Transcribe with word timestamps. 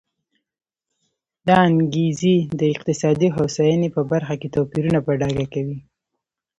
دا 1.47 1.55
انګېزې 1.69 2.35
د 2.59 2.61
اقتصادي 2.73 3.29
هوساینې 3.37 3.89
په 3.95 4.01
برخه 4.11 4.33
کې 4.39 4.47
توپیرونه 4.55 4.99
په 5.05 5.11
ډاګه 5.19 5.45
کوي. 5.53 5.77